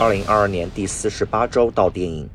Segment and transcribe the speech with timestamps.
[0.00, 2.26] 二零二二年第四十八周到电影。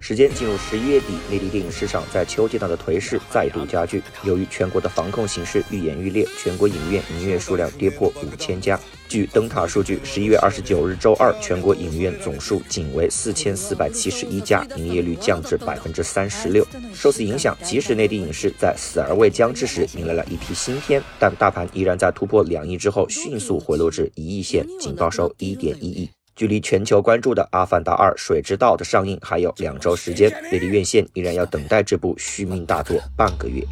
[0.00, 4.02] 时间进入十一月底，内地电影市场在秋季档的颓势再度加剧。
[4.24, 8.78] 由于全国的防控形势愈演愈烈，全国影院营业数量跌破五千家。
[9.08, 16.66] 据灯塔数据，十一月二十九日周二，全国影院总数仅为四千四百七十一家，营业率降至百分之三十六。
[16.92, 26.10] 受此影响，即使内地影视在死而未僵之时迎来了一批新片，但大盘依然在突破两亿之后迅速回落至一亿线，仅报收一点一亿。
[26.36, 33.64] 距离全球关注的《阿凡达二：水之道》的上映还有两周时间，内地院线依然要等待这部续命大作半个月。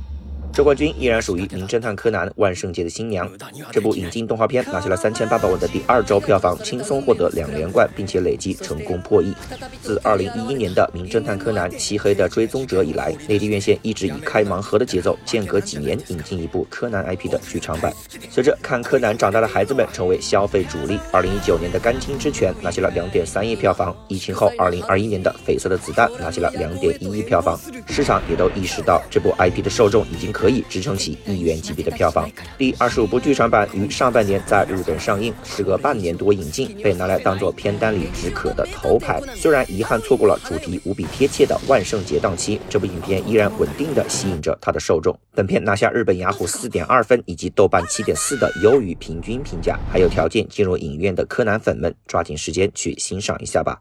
[0.54, 3.28] 周冠军依然属于《名侦探柯南：万圣节的新娘》
[3.72, 9.34] 这部引进动画片拿下了三千八百万的第二周票房，轻松获得两连冠，并且累计成功破亿。
[9.82, 17.92] 自二零一一年的《名侦探柯南：漆黑的追踪者》以来，内地院线一直以开盲盒的节奏，间隔几年引进一部柯南 IP 的剧场版。
[18.30, 30.43] 随着看柯南长大的孩子们成为消费主力，二零一九年的《甘青之拳》拿下了两点三亿票房，疫情后二零二一年的《绯色的子弹》拿下了两点一亿票房，市场也都意识到这部 IP 的受众已经可。
[30.44, 32.30] 可以支撑起亿元级别的票房。
[32.58, 39.18] 第二十五部剧场版于上半年在日本上映，时隔半年多引进，被拿来当做片单里止渴的头牌。
[39.34, 45.18] 虽然遗憾错过了主题无比贴切的万圣节档期，这部影片依然稳定的吸引着它的受众。
[45.34, 53.80] 本片拿下日本雅虎四点二分以及豆瓣七点四的优于平均评价，还有条件进入影院的柯南粉们，抓紧时间去欣赏一下吧。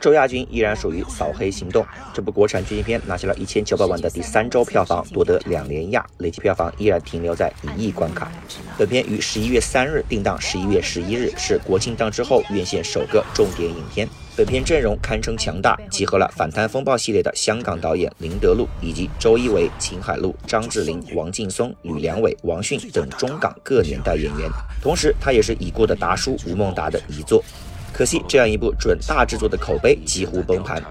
[0.00, 1.82] 周亚军依然属于《扫黑行动》
[2.14, 8.30] 这部国产剧情片，拿下了一千九百万的第三周票房，夺得两连亚，累计票房依然停留在一亿关卡。
[8.78, 14.08] 本片于十一月三日定档，十一月十一日是国庆档之后院线首个重点影片。
[14.36, 24.50] 本片阵容堪称强大，集合了《反贪风暴》系列的香港导演林德禄，以及周一围、秦海璐、张智霖、王劲松、吕良伟、王迅等中港各年代演员。
[24.82, 27.42] 同时，他也是已故的达叔吴孟达的遗作。
[27.96, 30.82] 可惜，这样一部准大制作的口碑几乎崩盘。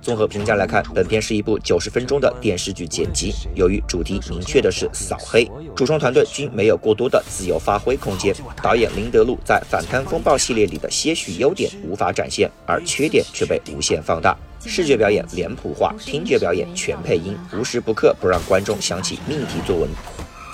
[0.00, 3.34] 综合评价来看，本片是一部九十分钟的电视剧剪辑。
[3.56, 8.32] 由于主题明确的是扫黑，主创团队均没有过多的自由发挥空间。
[8.62, 14.36] 导演林德禄在《反贪风暴》系列里的些许优点无法展现，而缺点却被无限放大。
[14.64, 19.90] 视觉表演脸谱化，听觉表演全配音，无时不刻不让观众想起命题作文。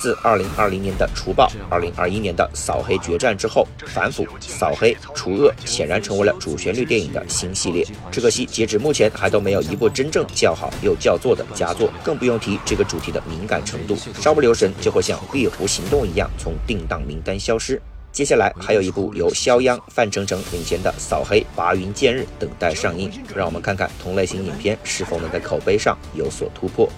[0.00, 7.86] 自2020年的除暴，2021年的扫黑决战之后，反腐、扫黑、除恶显然成为了主旋律电影的新系列。
[8.10, 17.80] 只可惜，截止目前还都没有一部真正叫好又叫座的佳作，更不用提这个主题的敏感程度，稍不留神就会像《猎狐行动》一样从定档名单消失。
[18.10, 26.88] 接下来还有一部由肖央、范丞丞领衔的《扫黑拔云见日》等待上映，让我们看看同类型影片是否能在口碑上有所突破。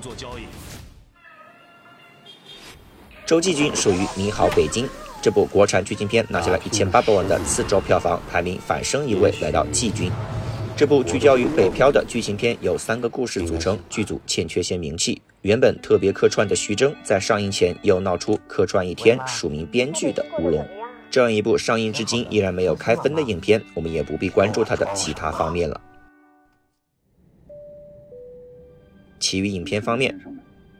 [0.00, 0.42] 做交易。
[3.26, 4.84] 周继军属于《你好，北京》
[5.22, 10.10] 这部国产剧情片，拿下了一千八百万的次周票房，排名反升一位，来到季军。
[10.76, 15.20] 这部聚焦于北漂的剧情片由三个故事组成，剧组欠缺些名气。
[15.42, 20.66] 原本特别客串的徐峥，在上映前又闹出客串一天署名编剧的乌龙。
[21.10, 25.80] 这样一部上映至今依然没有开分的影片，我们也不必关注它的其他方面了。
[29.20, 30.18] 其余影片方面，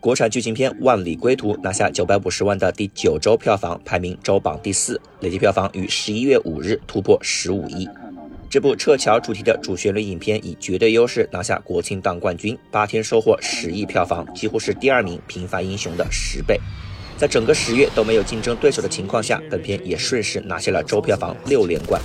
[0.00, 7.86] 国产剧情片《万里归途》拿下九百五十万的第九周票房，排名周榜第四，累计票房于十一月五日突破十五亿。
[8.48, 16.58] 这部撤侨主题的主旋律影片以绝对优势拿下国庆档冠军，八天收获十亿票房，几乎是第二名《平凡英雄》的十倍。
[17.16, 22.00] 在整个十月都没有竞争对手的情况下，本片也顺势拿下了周票房六连冠。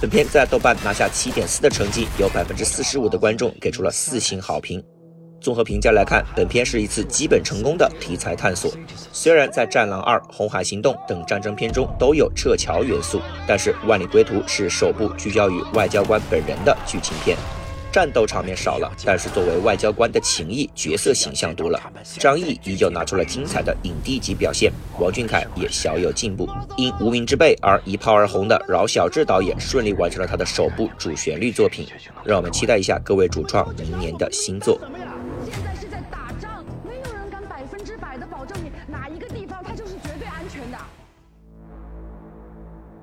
[0.00, 4.82] 本片在豆瓣拿下七点四的成绩，有百分之四十五的观众给出了四星好评。
[5.42, 8.72] 综合评价来看，本片是一次基本成功的题材探索。
[9.12, 17.36] 虽然在《战狼二》《红海行动》等战争片中都有撤侨元素，但是《万里归途》是首部聚焦于外交官本人的剧情片。
[17.90, 21.78] 战斗场面少了，但是作为外交官的情谊角色形象多了。
[22.18, 26.48] 张译依旧拿出了精彩的影帝级表现，王俊凯也小有进步。
[26.78, 31.86] 因无名之辈而一炮而红的饶晓志导演顺利完成了他的首部主旋律作品，
[32.24, 34.80] 让我们期待一下各位主创明年的新作。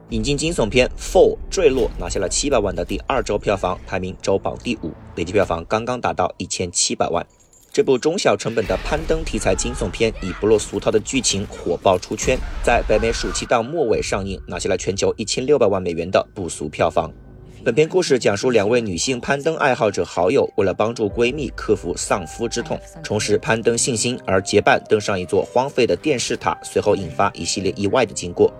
[0.09, 7.23] 引进惊悚片《Fall》坠落，拿下了七百万的第二周票房，排名周榜第五，累计票房刚刚达到一千七百万。
[7.71, 17.13] 这部中小成本的攀登题材惊悚片，以不落俗套的剧情火爆出圈，在北美暑期档末尾上映，拿下了全球一千六百万美元的不俗票房。
[17.63, 28.51] 本片故事讲述两位女性攀登爱好者好友，为了帮助闺蜜克服丧夫之痛，重拾攀登信心，而结伴登上一座荒废的电视塔，随后引发一系列意外的经过。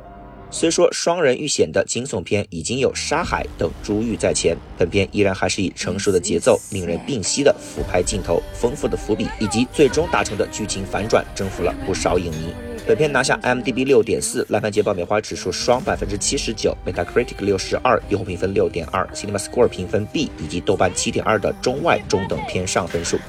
[0.52, 12.52] 虽说双人遇险的惊悚片已经有《沙海》等珠玉在前，本片依然还是以成熟的节奏、令人屏息的俯拍镜头、丰富的伏笔以及最终达成的剧情反转，征服了不少影迷。
[12.88, 23.20] 本片拿下 M D B 六点四，烂番茄爆米花指数双百分之七十九，Metacritic 六十二，用户评分六点二，CinemaScore 评分 B，以及豆瓣七点二的中外中等偏上分数。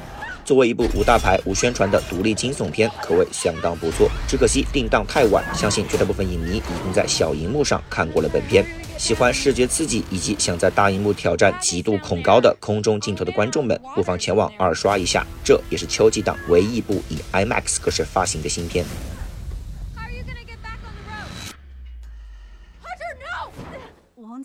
[0.50, 4.11] 作为一部无大牌、无宣传的独立惊悚片，可谓相当不错。
[4.26, 8.67] 只可惜定档太晚，相信绝大部分影迷已经在小荧幕上看过了本片。
[8.99, 15.25] 喜欢视觉刺激以及想在大荧幕挑战极度恐高的空中镜头的观众们，不妨前往二刷一下。
[15.44, 18.85] 这也是秋季档唯一一部以 IMAX 格式发行的新片。
[24.17, 24.38] 同志，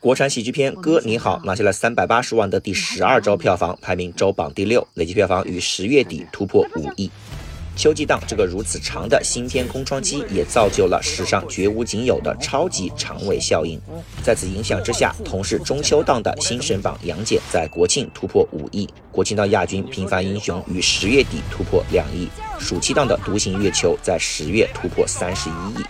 [0.00, 7.10] 国产喜剧片《哥你好》拿下了三百八十万的第十二周票房，排名周榜第六，累计票房于十月底突破五亿。
[7.76, 13.80] 秋季档这个如此长的新片空窗期，也造就了史上绝无仅有的超级长尾效应。
[14.22, 22.28] 在此影响之下，同是中秋档的新神榜《杨戬》在国庆突破五亿，国庆档亚军《平凡英雄》于十月底突破两亿，
[22.60, 25.84] 暑期档的《独行月球》在十月突破三十一亿。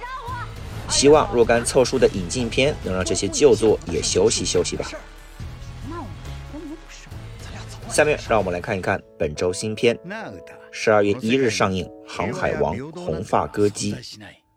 [0.89, 4.91] 希望若干凑数的引进片能让这些旧作也休息休息吧。
[7.89, 9.97] 下面让我们来看一看本周新片，
[10.73, 13.93] 十二月一日上映《航海王：红发歌姬》，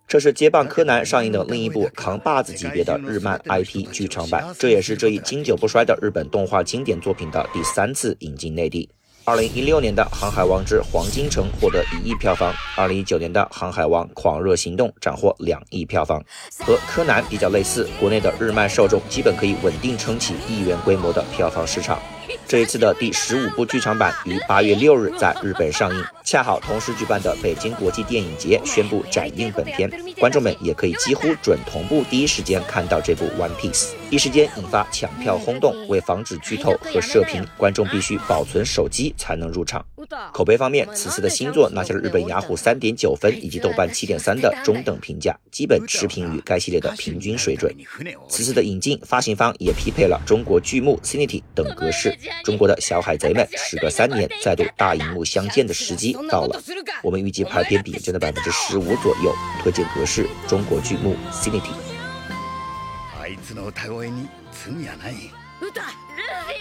[0.07, 8.89] 这是接棒柯南上映的另一部扛把子级别的日漫 IP 剧场版，这也是这一经久不衰的日本动画经典作品的第三次引进内地。
[9.27, 16.23] 二零一六年的《航海王之黄金城》获得一亿票房，二零一九年的《航海王：狂热行动》斩获两亿票房。
[16.59, 21.99] 和柯南比较类似，国内的日漫受众基本可以稳定撑起亿元规模的票房市场。
[22.47, 35.73] 这一次的第十五部剧场版于八月六日在日本上映，恰好同时举办的北京国际电影节宣布展映本片，观众们也可以几乎准同步第一时间看到这部《One Piece》，一时间引发抢票轰动。
[35.87, 39.85] 为防止剧透和射频，观众必须保存手机才能入场。
[40.33, 47.73] 口碑方面，此次的新作拿下了日本雅虎三点九分以及豆瓣七点三的中等评价，基本持平于该系列的平均水准。
[48.29, 52.17] 此次的引进，发行方也匹配了中国剧目 Cinity 等格式。
[52.43, 56.61] 中国的小海贼们时隔三年再度大荧幕相见的时机到了，
[57.03, 61.96] 我们预计排片比正在百分之十五左右，推荐格式中国剧目 Cinity。
[63.57, 65.13] の歌声に罪はない。
[65.61, 66.06] 歌。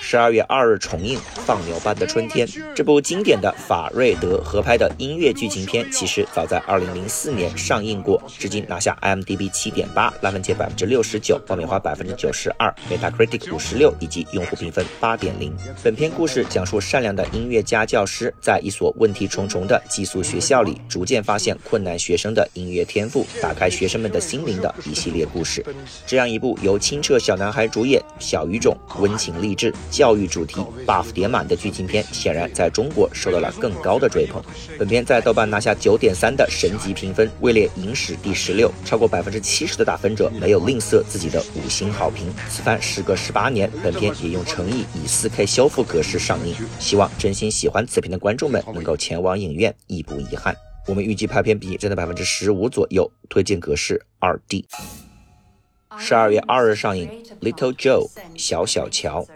[0.08, 15.52] 十二月二日重映《放牛班的春天》这部经典的法瑞德合拍的音乐剧情片，其实早在二零零四年上映过，至今拿下 IMDB 七点八，烂番茄百分之六十九，爆米花百分之九十二，Metacritic 五十六，以及用户评分八点零。
[15.82, 25.66] 本片故事讲述善良的音乐家教师在一所问题重重的寄宿学校里，逐渐发现困难学生的音乐天赋，打开学生们的心灵的一系列故事。
[26.06, 29.74] 这样一部由清澈小男孩主演，小语种，温情励志。
[29.96, 34.42] 教育主题 buff 点满的剧情片，显然在中国受到了更高的追捧。
[34.78, 38.70] 本片在豆瓣拿下九点三的神级评分，位列影史第十六。
[38.84, 42.30] 超过百分之七十的打分者没有吝啬自己的五星好评。
[42.50, 46.54] 此番时隔十八年，本片也用诚意以四 K 修复格式上映。
[46.78, 50.54] 希望真心喜欢此片的观众们能够前往影院，亦不遗憾。
[50.86, 54.66] 我们预计排片比正在百分之十五左右，推荐格式二 D。
[55.98, 57.08] 十二月二日上映
[57.50, 59.26] 《Little Joe》小小乔。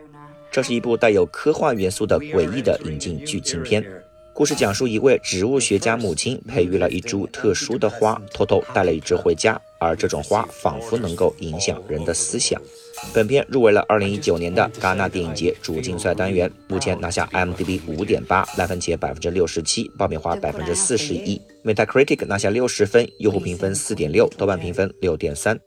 [0.50, 3.85] 这是一部带有科幻元素的诡异的引进剧情片。
[4.33, 12.61] 故事讲述一位植物学家母亲培育了一株特殊的花，偷偷带了一只回家，而这种花仿佛能够影响人的思想。
[13.12, 25.59] 本片入围了2019年的戛纳电影节主竞赛单元，目前拿下 IMDB 5.8，烂番茄67%，爆米花 41%，Metacritic 拿下60分，用户评分4.6，豆瓣评分6.3。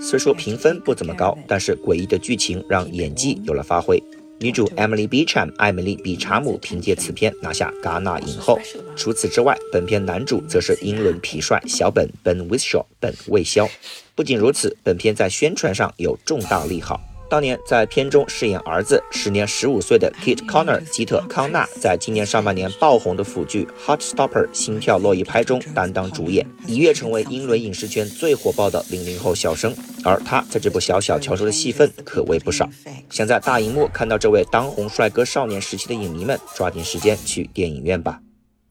[0.00, 4.02] 虽说评分不怎么高，但是诡异的剧情让演技有了发挥。
[4.42, 8.58] 女主 Emily Beecham 艾米丽·比查姆凭借此片拿下戛纳影后。
[8.96, 13.68] 除此之外，本片男主则是英伦痞帅小本 Ben Whishaw 本卫肖。
[14.14, 16.98] 不仅如此，本片在宣传上有重大利好。
[17.30, 29.72] 当年在片中饰演儿子、时年十五岁的 Kit Connor 吉特康纳，在今年上半年爆红的腐剧《Heartstopper》心跳落一拍中担当主演，一跃成为英伦影视圈最火爆的零零后小生。
[30.02, 32.68] 而他在这部小小乔中的戏份可谓不少。
[33.10, 38.20] 想在大荧幕看到这位当红帅哥少年时期的影迷们，抓紧时间去电影院吧。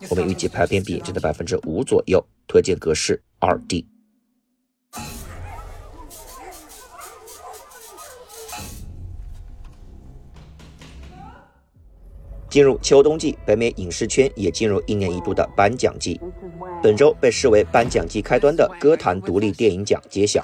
[0.10, 3.88] 我们预计排片比正在百分之五左右，推荐格式二 D。
[12.50, 16.20] 进入秋冬季，北美影视圈也进入一年一度的颁奖季。
[16.82, 20.44] 本周被视为颁奖季开端的歌坛独立电影奖揭晓，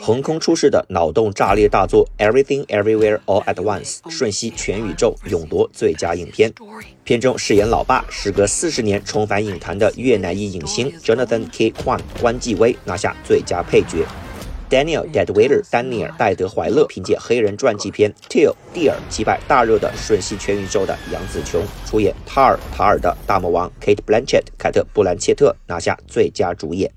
[0.00, 6.52] 横空出世的脑洞炸裂大作《Everything Everywhere All at Once》瞬息全宇宙，勇夺最佳影片。
[7.04, 11.72] 片中饰演老爸，时隔四十年重返影坛的越南裔影星 Jonathan K.
[11.72, 14.06] Kwan 关继威拿下最佳配角。
[14.72, 26.90] Daniel Deadwaiter 丹尼尔·戴德怀勒凭借黑人传记片《Till 蒂尔》击败大热的瞬息全宇宙的杨紫琼，出演塔尔塔尔的大魔王 Kate Blanchett 凯特·布兰切特拿下最佳主演。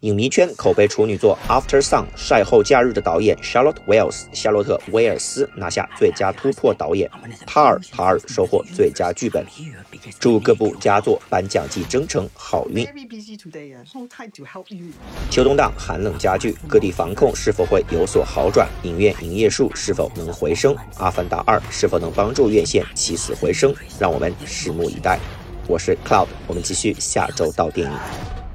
[0.00, 7.10] 影迷圈口碑处女作《After Sun》晒后假日的导演 Charlotte Wells 夏洛特·威尔斯拿下最佳突破导演，
[7.46, 9.42] 塔尔塔尔收获最佳剧本。
[10.20, 12.86] 祝各部佳作颁奖季征程好运。
[15.30, 18.68] 秋冬档寒冷加剧，各地防控是否会有所好转？
[18.82, 20.74] 影院营业数是否能回升？
[20.98, 23.74] 《阿凡达二》是否能帮助院线起死回生？
[23.98, 25.18] 让我们拭目以待。
[25.66, 28.45] 我是 Cloud，我们继续下周到电影。